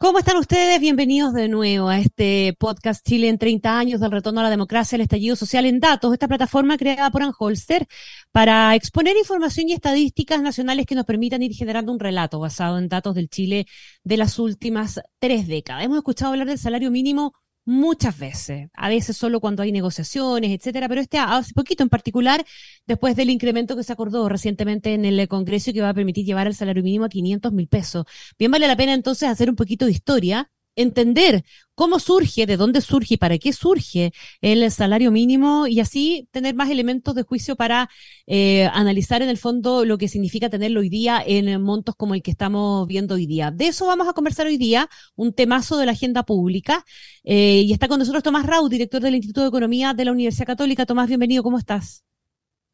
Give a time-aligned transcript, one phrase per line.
[0.00, 0.80] ¿Cómo están ustedes?
[0.80, 4.96] Bienvenidos de nuevo a este podcast Chile en 30 años del retorno a la democracia,
[4.96, 7.86] el estallido social en datos, esta plataforma creada por Anholster
[8.32, 12.88] para exponer información y estadísticas nacionales que nos permitan ir generando un relato basado en
[12.88, 13.66] datos del Chile
[14.02, 15.84] de las últimas tres décadas.
[15.84, 17.32] Hemos escuchado hablar del salario mínimo
[17.64, 22.44] muchas veces, a veces solo cuando hay negociaciones, etcétera, pero este hace poquito en particular,
[22.86, 26.46] después del incremento que se acordó recientemente en el Congreso que va a permitir llevar
[26.46, 28.04] el salario mínimo a 500 mil pesos.
[28.38, 32.80] Bien vale la pena entonces hacer un poquito de historia entender cómo surge, de dónde
[32.80, 37.56] surge y para qué surge el salario mínimo y así tener más elementos de juicio
[37.56, 37.88] para
[38.26, 42.22] eh, analizar en el fondo lo que significa tenerlo hoy día en montos como el
[42.22, 43.50] que estamos viendo hoy día.
[43.50, 46.84] De eso vamos a conversar hoy día, un temazo de la agenda pública.
[47.24, 50.46] Eh, y está con nosotros Tomás Raúl, director del Instituto de Economía de la Universidad
[50.46, 50.86] Católica.
[50.86, 52.04] Tomás, bienvenido, ¿cómo estás?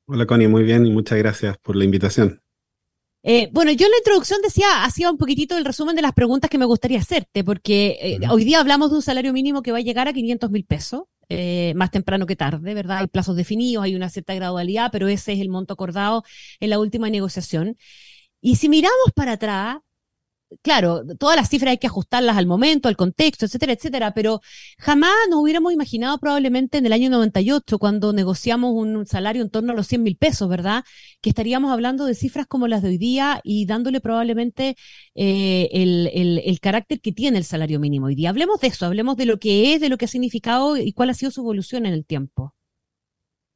[0.07, 2.40] Hola Connie, muy bien y muchas gracias por la invitación.
[3.23, 6.49] Eh, bueno, yo en la introducción decía, hacía un poquitito el resumen de las preguntas
[6.49, 9.79] que me gustaría hacerte, porque eh, hoy día hablamos de un salario mínimo que va
[9.79, 12.99] a llegar a 500 mil pesos, eh, más temprano que tarde, ¿verdad?
[12.99, 16.25] Hay plazos definidos, hay una cierta gradualidad, pero ese es el monto acordado
[16.61, 17.77] en la última negociación.
[18.41, 19.79] Y si miramos para atrás,
[20.63, 24.41] claro, todas las cifras hay que ajustarlas al momento, al contexto, etcétera, etcétera, pero
[24.79, 29.73] jamás nos hubiéramos imaginado probablemente en el año 98, cuando negociamos un salario en torno
[29.73, 30.85] a los 100 mil pesos, ¿verdad?
[31.21, 34.77] Que estaríamos hablando de cifras como las de hoy día y dándole probablemente
[35.15, 36.11] eh, el,
[36.45, 38.31] el, carácter que tiene el salario mínimo hoy día.
[38.31, 41.11] Hablemos de eso, hablemos de lo que es, de lo que ha significado y cuál
[41.11, 42.55] ha sido su evolución en el tiempo.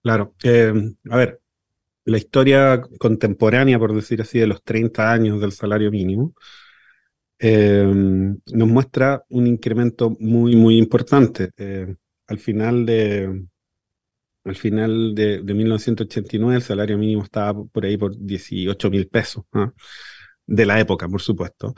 [0.02, 0.72] Claro, eh,
[1.10, 1.40] a ver,
[2.04, 6.34] la historia contemporánea, por decir así, de los 30 años del salario mínimo,
[7.38, 11.50] eh, nos muestra un incremento muy, muy importante.
[11.56, 11.94] Eh,
[12.26, 13.46] al final de,
[14.44, 19.72] al final de, 1989 el salario mínimo estaba por ahí por 18 mil pesos, ¿ah?
[20.46, 21.74] de la época, por supuesto.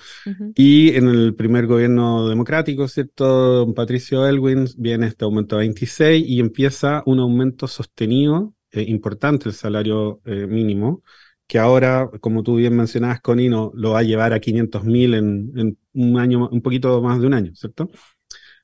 [0.55, 3.72] Y en el primer gobierno democrático, ¿cierto?
[3.75, 9.55] Patricio Elwin viene este aumento a 26 y empieza un aumento sostenido, eh, importante el
[9.55, 11.03] salario mínimo,
[11.47, 15.15] que ahora, como tú bien mencionabas, Connie, no, lo va a llevar a 500 mil
[15.15, 17.89] en, un año, un poquito más de un año, ¿cierto?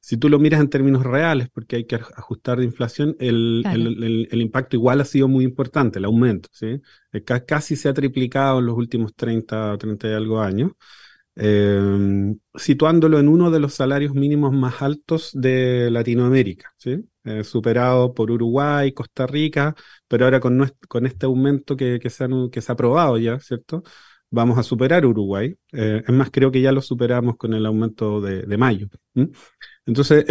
[0.00, 3.62] Si tú lo miras en términos reales, porque hay que ajustar de inflación, el,
[4.31, 6.81] el, impacto igual ha sido muy importante, el aumento, ¿sí?
[7.12, 10.72] Eh, casi se ha triplicado en los últimos 30 o 30 y algo años.
[11.34, 16.98] Eh, situándolo en uno de los salarios mínimos más altos de Latinoamérica, ¿sí?
[17.25, 19.75] Eh, superado por Uruguay, Costa Rica,
[20.09, 23.82] pero ahora con, con este aumento que, que, se que se ha aprobado ya, ¿cierto?
[24.31, 25.54] Vamos a superar Uruguay.
[25.72, 28.88] Eh, es más, creo que ya lo superamos con el aumento de, de mayo.
[29.87, 30.25] Entonces,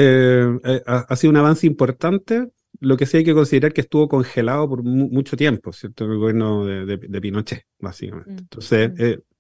[0.86, 2.48] ha, sido un avance importante,
[2.80, 6.06] lo que sí hay que considerar que estuvo congelado por mucho tiempo, ¿cierto?
[6.06, 8.32] El gobierno de, de, Pinochet, básicamente.
[8.32, 8.38] Mm.
[8.38, 8.92] Entonces,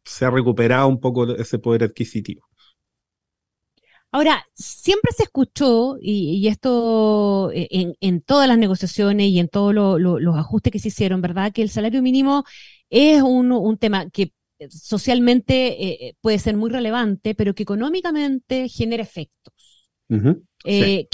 [0.03, 2.47] se ha recuperado un poco ese poder adquisitivo.
[4.13, 10.35] Ahora, siempre se escuchó, y, esto eh, en, todas las negociaciones y en todos los
[10.35, 11.53] ajustes que se hicieron, ¿verdad?
[11.53, 12.43] Que el salario mínimo
[12.89, 14.33] es un, tema que
[14.69, 19.53] socialmente eh, eh, puede ser muy relevante, pero que económicamente genera efectos.
[20.63, 21.07] Eh,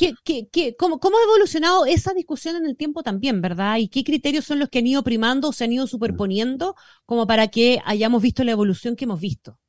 [0.77, 3.77] cómo, ha evolucionado esa discusión en el tiempo también, verdad?
[3.77, 6.75] ¿Y qué criterios son los que han ido primando o se han ido superponiendo
[7.05, 9.59] como para que hayamos visto la evolución que hemos visto?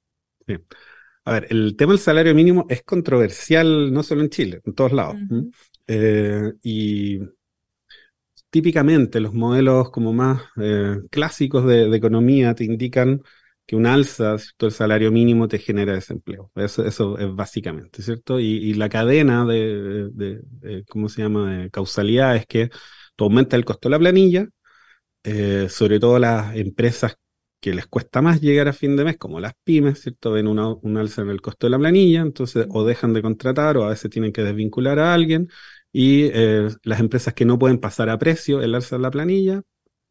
[0.46, 0.54] Sí.
[1.24, 4.92] A ver, el tema del salario mínimo es controversial no solo en Chile, en todos
[4.92, 5.16] lados.
[5.86, 7.20] Eh, y
[8.50, 13.22] típicamente los modelos como más eh, clásicos de, economía te indican
[13.68, 16.50] que un alza del salario mínimo te genera desempleo.
[16.54, 18.40] Eso, eso es básicamente, ¿cierto?
[18.40, 20.40] Y, la cadena de,
[20.88, 22.70] ¿cómo se llama?, de causalidad es que
[23.14, 24.48] tú aumenta el costo de la planilla,
[25.22, 27.16] eh, sobre todo las empresas
[27.60, 30.32] que les cuesta más llegar a fin de mes, como las pymes, ¿cierto?
[30.32, 33.84] Ven un alza en el costo de la planilla, entonces o dejan de contratar o
[33.84, 35.48] a veces tienen que desvincular a alguien
[35.92, 39.62] y eh, las empresas que no pueden pasar a precio el alza de la planilla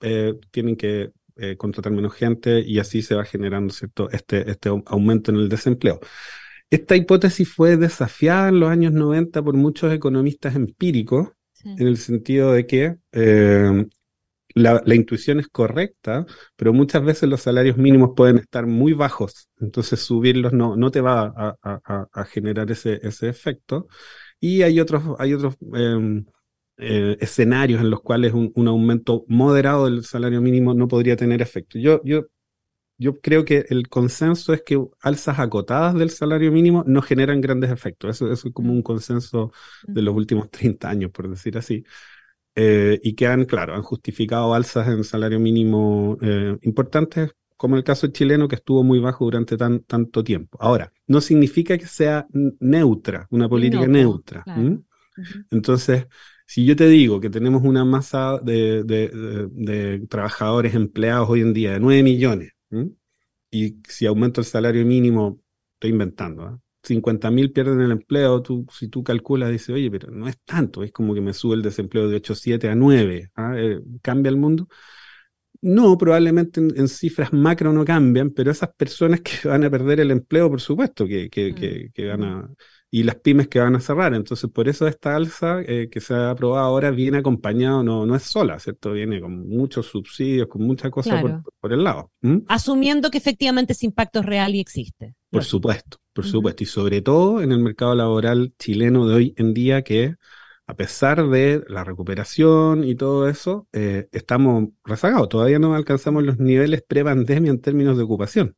[0.02, 4.10] eh, tienen que eh, contratar menos gente y así se va generando ¿cierto?
[4.12, 6.00] Este, este aumento en el desempleo.
[6.70, 11.30] Esta hipótesis fue desafiada en los años 90 por muchos economistas empíricos,
[11.64, 13.86] en el sentido de que eh,
[14.54, 16.26] la, intuición es correcta,
[16.56, 21.02] pero muchas veces los salarios mínimos pueden estar muy bajos, entonces subirlos no, no te
[21.02, 23.88] va a, generar ese, ese efecto.
[24.40, 26.26] Y hay otros, hay otros em,
[26.78, 31.80] eh, escenarios en los cuales un, aumento moderado del salario mínimo no podría tener efecto.
[31.80, 32.28] Yo, yo
[32.98, 37.72] yo creo que el consenso es que alzas acotadas del salario mínimo no generan grandes
[37.72, 38.16] efectos.
[38.16, 39.52] Eso, eso es como un consenso
[39.84, 41.84] de los últimos 30 años, por decir así.
[42.56, 47.84] Eh, y que han, claro, han justificado alzas en salario mínimo eh, importantes, como el
[47.84, 50.58] caso chileno que estuvo muy bajo durante tan, tanto tiempo.
[50.60, 52.26] Ahora, no significa que sea
[52.60, 54.44] neutra, una política neutra.
[55.52, 56.08] Entonces,
[56.48, 61.74] si yo te digo que tenemos una masa de, de, trabajadores empleados hoy en día
[61.74, 62.54] de 9 millones,
[63.52, 65.42] y si aumento el salario mínimo,
[65.76, 66.58] estoy inventando, ¿eh?
[66.84, 70.84] 50 mil pierden el empleo, tú, si tú calculas, dices, oye, pero no es tanto,
[70.84, 73.54] es como que me sube el desempleo de 8,7 a 9, ¿ah?
[73.58, 74.70] eh, ¿cambia el mundo?
[75.60, 80.12] No, probablemente en, cifras macro no cambian, pero esas personas que van a perder el
[80.12, 82.50] empleo, por supuesto, que, que, que, que van a
[82.90, 84.14] y las pymes que van a cerrar.
[84.14, 88.16] Entonces, por eso esta alza eh, que se ha aprobado ahora viene acompañado, no, no
[88.16, 88.94] es sola, ¿cierto?
[88.94, 91.24] Viene con muchos subsidios, con muchas cosas
[91.60, 92.12] por, el lado.
[92.48, 95.16] Asumiendo que efectivamente ese impacto es real y existe.
[95.30, 96.64] Por supuesto, por supuesto.
[96.64, 100.16] Y sobre todo en el mercado laboral chileno de hoy en día que
[100.68, 105.30] a pesar de la recuperación y todo eso, eh, estamos rezagados.
[105.30, 108.56] Todavía no alcanzamos los niveles pre-pandemia en términos de ocupación.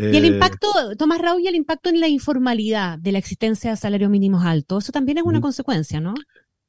[0.00, 3.70] Y el eh, impacto, Tomás Raúl, y el impacto en la informalidad de la existencia
[3.70, 6.14] de salarios mínimos altos, eso también es una consecuencia, ¿no?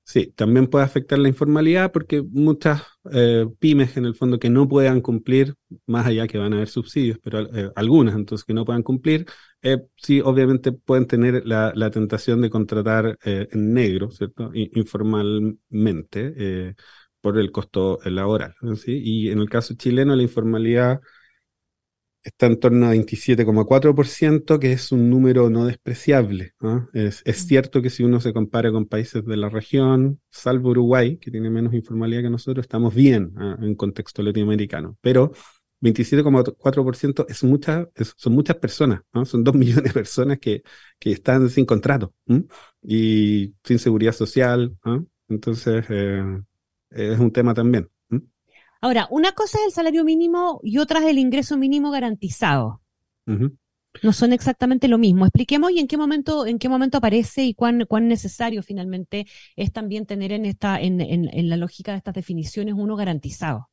[0.04, 2.82] Sí, también puede afectar la informalidad porque muchas
[3.12, 5.56] eh, pymes en el fondo que no puedan cumplir,
[5.86, 9.26] más allá que van a haber subsidios, pero eh, algunas entonces que no puedan cumplir,
[9.96, 14.52] sí obviamente pueden tener la, tentación de contratar en negro, ¿cierto?
[14.54, 16.76] informalmente
[17.22, 18.56] por el costo laboral.
[18.76, 19.00] ¿sí?
[19.04, 21.00] Y en el caso chileno la informalidad
[22.24, 26.54] está en torno a 27,4%, que es un número no despreciable.
[26.94, 27.48] Es, es, mm.
[27.48, 31.50] cierto que si uno se compara con países de la región, salvo Uruguay, que tiene
[31.50, 33.58] menos informalidad que nosotros, estamos bien ¿ah?
[33.62, 34.98] en contexto latinoamericano.
[35.02, 35.32] Pero
[35.82, 40.62] 27,4% es mucha, son muchas personas, son dos millones de personas que,
[41.00, 42.14] que están sin contrato
[42.84, 44.78] y sin seguridad social.
[45.28, 46.42] Entonces, eh,
[46.92, 47.90] es un tema también.
[48.82, 52.82] Ahora, una cosa es el salario mínimo y otra es el ingreso mínimo garantizado.
[53.28, 55.26] No son exactamente lo mismo.
[55.26, 59.72] Expliquemos y en qué momento, en qué momento aparece y cuán, cuán necesario finalmente es
[59.72, 63.70] también tener en esta, en, en, la lógica de estas definiciones uno garantizado.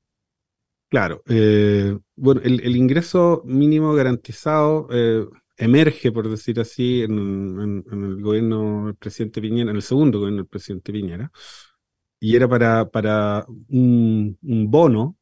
[0.91, 5.27] Claro, eh, bueno, el, ingreso mínimo garantizado eh,
[5.57, 10.49] emerge, por decir así, en, el gobierno del presidente Piñera, en el segundo gobierno del
[10.49, 11.31] presidente Piñera,
[12.21, 15.17] y era para, para un, bono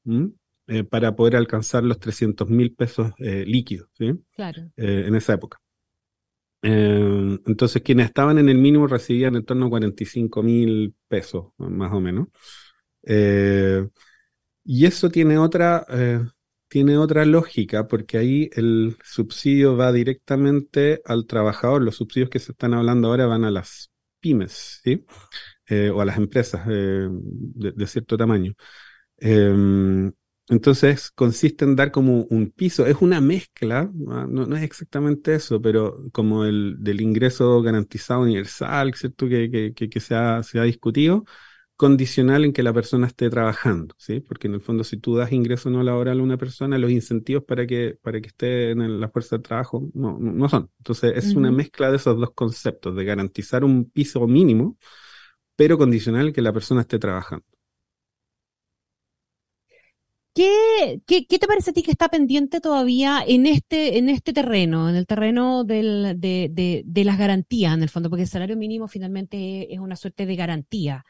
[0.66, 4.12] eh, para poder alcanzar los 300 mil pesos eh, líquidos ¿sí?
[4.34, 4.62] claro.
[4.76, 5.60] Eh, en esa época.
[6.62, 12.00] entonces, quienes estaban en el mínimo recibían en torno a 45 mil pesos, más o
[12.00, 12.28] menos.
[14.64, 15.86] y eso tiene otra,
[16.68, 21.82] tiene otra lógica, porque ahí el subsidio va directamente al trabajador.
[21.82, 25.04] Los subsidios que se están hablando ahora van a las pymes, ¿sí?
[25.68, 28.54] Eh, o a las empresas eh, de, cierto tamaño.
[29.18, 30.12] Em,
[30.48, 34.26] entonces consiste en dar como un piso, es una mezcla, ¿ah?
[34.30, 39.28] no, no, es exactamente eso, pero como el del ingreso garantizado universal, ¿cierto?
[39.28, 41.24] Que, que, que, se, ha, se ha discutido,
[41.76, 44.20] condicional en que la persona esté trabajando, ¿sí?
[44.20, 47.44] Porque en el fondo si tú das ingreso no laboral a una persona, los incentivos
[47.44, 50.70] para que, para que esté en la fuerza de trabajo no, no, son.
[50.78, 54.78] Entonces es una mezcla de esos dos conceptos, de garantizar un piso mínimo,
[55.56, 57.44] pero condicional que la persona esté trabajando.
[60.36, 64.90] ¿Qué, qué, te parece a ti que está pendiente todavía en este, en este terreno,
[64.90, 68.10] en el terreno del, de, de, de, las garantías, en el fondo?
[68.10, 71.06] Porque el salario mínimo finalmente es una suerte de garantía.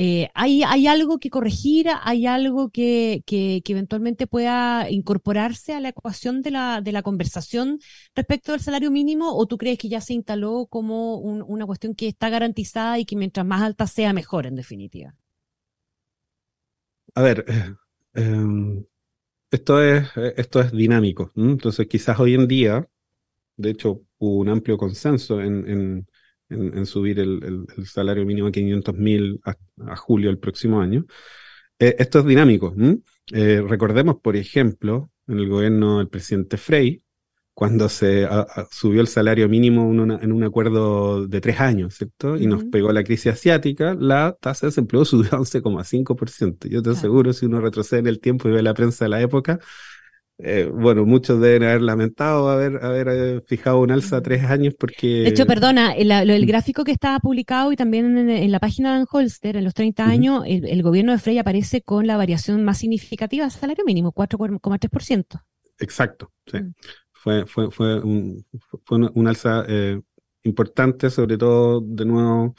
[0.00, 1.88] Eh, ¿hay, ¿hay, algo que corregir?
[2.02, 7.80] ¿Hay algo que, eventualmente pueda incorporarse a la ecuación de la, conversación
[8.14, 9.36] respecto del salario mínimo?
[9.36, 13.16] ¿O tú crees que ya se instaló como una cuestión que está garantizada y que
[13.16, 15.16] mientras más alta sea, mejor, en definitiva?
[17.14, 17.74] A ver, eh,
[18.18, 18.84] Em,
[19.50, 21.32] esto, es, dinámico.
[21.36, 22.88] Entonces, quizás hoy en día,
[23.56, 26.08] de hecho, hubo un amplio consenso en, en,
[26.86, 31.06] subir el, salario mínimo a 500 mil a, julio del próximo año.
[31.78, 32.74] Eh, esto es dinámico.
[33.32, 37.02] Eh, recordemos, por ejemplo, en el gobierno del presidente Frey,
[37.58, 38.24] cuando se
[38.70, 42.36] subió el salario mínimo en, un acuerdo de tres años, ¿cierto?
[42.36, 46.68] Y nos pegó la crisis asiática, la tasa de desempleo subió a 11,5%.
[46.68, 49.20] Yo te aseguro, si uno retrocede en el tiempo y ve la prensa de la
[49.20, 49.58] época,
[50.40, 54.74] eh, bueno, muchos deben haber lamentado haber, haber eh, fijado un alza a tres años
[54.78, 55.06] porque...
[55.22, 59.06] De hecho, perdona, el, el gráfico que estaba publicado y también en, la página de
[59.10, 63.44] Holster, en los 30 años, el, gobierno de Frey aparece con la variación más significativa
[63.44, 65.42] del salario mínimo, 4,3%.
[65.80, 66.58] Exacto, sí.
[66.58, 66.74] Mm.
[67.10, 68.46] Fue, fue, fue, un,
[68.84, 70.00] fue una, alza eh,
[70.44, 72.54] importante, sobre todo, de nuevo,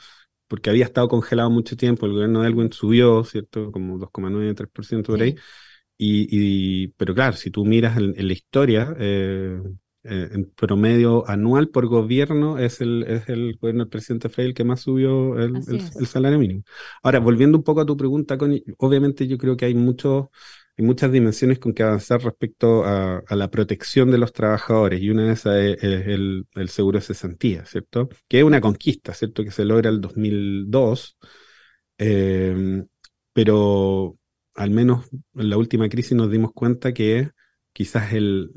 [0.46, 2.04] porque había estado congelado mucho tiempo.
[2.04, 3.72] El gobierno de Elwin subió, ¿cierto?
[3.72, 5.34] Como 2,9-3% por ahí.
[6.02, 9.60] Y, y, pero claro, si tú miras en, la historia, eh,
[10.02, 14.54] eh, en promedio anual por gobierno es el, es el gobierno del presidente Frey el
[14.54, 16.62] que más subió el, el, salario mínimo.
[17.02, 20.28] Ahora, volviendo un poco a tu pregunta, Connie, obviamente yo creo que hay muchos
[20.78, 25.10] hay muchas dimensiones con que avanzar respecto a, a, la protección de los trabajadores y
[25.10, 28.08] una de esas es, el, el, seguro de cesantía, ¿cierto?
[28.26, 29.44] Que es una conquista, ¿cierto?
[29.44, 31.18] Que se logra el 2002,
[31.98, 32.84] eh,
[33.34, 34.19] pero
[34.60, 37.30] al menos en la última crisis nos dimos cuenta que
[37.72, 38.50] quizás el,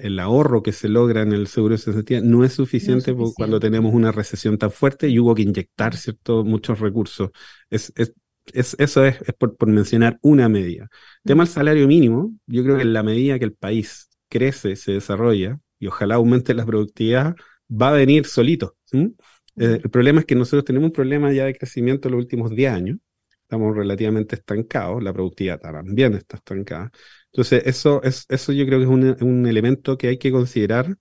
[0.00, 3.92] el, ahorro que se logra en el seguro de cesantía no es suficiente, cuando tenemos
[3.92, 7.28] una recesión tan fuerte y hubo que inyectar cierto muchos recursos.
[7.68, 8.14] Es, es,
[8.54, 10.88] es eso es, por, por, mencionar una medida.
[11.24, 14.92] Tema del salario mínimo, yo creo que en la medida que el país crece, se
[14.92, 17.36] desarrolla y ojalá aumente la productividad,
[17.70, 18.76] va a venir solito.
[18.94, 19.08] Eh,
[19.56, 22.72] el problema es que nosotros tenemos un problema ya de crecimiento en los últimos 10
[22.72, 22.96] años
[23.50, 26.92] estamos relativamente estancados, la productividad también está estancada.
[27.32, 30.96] Entonces, eso, es, eso yo creo que es un, elemento que hay que considerar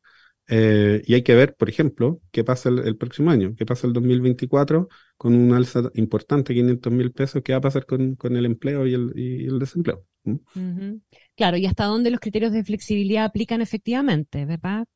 [0.47, 3.93] eh, y hay que ver, por ejemplo, qué pasa el, próximo año, qué pasa el
[3.93, 8.87] 2024 con un alza importante, 500 mil pesos, qué va a pasar con, el empleo
[8.87, 10.03] y el, desempleo.
[10.23, 10.95] ¿Mm?
[11.35, 14.87] Claro, y hasta dónde los criterios de flexibilidad aplican efectivamente, ¿verdad?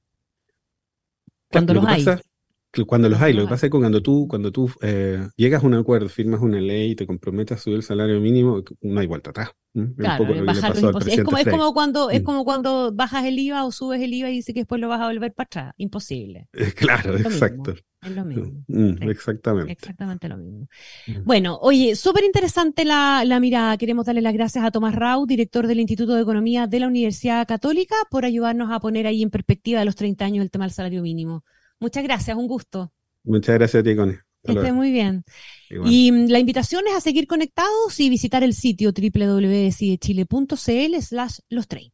[1.52, 2.04] Cuando los hay
[2.88, 5.68] cuando los hay, lo que pasa es que cuando tú, cuando tú eh, llegas a
[5.68, 9.08] un acuerdo, firmas una ley y te comprometes a subir el salario mínimo, no hay
[9.08, 9.52] vuelta atrás.
[9.98, 12.26] Claro, es, como, es, como, cuando, es mm.
[12.26, 15.02] como cuando bajas el IVA o subes el IVA y dices que después lo vas
[15.02, 15.74] a volver para atrás.
[15.78, 16.48] Imposible.
[16.76, 17.74] claro, exacto.
[18.04, 18.64] es lo mismo.
[18.68, 19.72] Mm, exactamente.
[19.72, 20.68] Exactamente lo mismo.
[21.08, 21.24] Mm.
[21.26, 23.78] Bueno, oye, súper interesante la, la mirada.
[23.78, 27.48] Queremos darle las gracias a Tomás Rau, director del Instituto de Economía de la Universidad
[27.48, 31.02] Católica, por ayudarnos a poner ahí en perspectiva los 30 años el tema del salario
[31.02, 31.44] mínimo.
[31.84, 32.94] Muchas gracias, un gusto.
[33.26, 34.16] Muchas gracias a ti, Connie.
[34.42, 35.26] Que esté muy bien.
[35.70, 41.68] Y mm, la invitación es a seguir conectados y visitar el sitio www.decidechile.cl slash los
[41.68, 41.92] 30.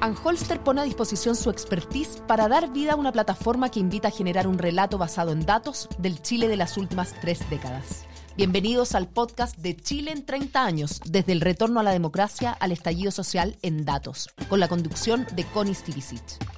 [0.00, 4.10] Anholster pone a disposición su expertise para dar vida a una plataforma que invita a
[4.10, 8.06] generar un relato basado en datos del Chile de las últimas tres décadas.
[8.36, 12.72] Bienvenidos al podcast de Chile en 30 años, desde el retorno a la democracia al
[12.72, 16.57] estallido social en datos, con la conducción de Connie Stivicic.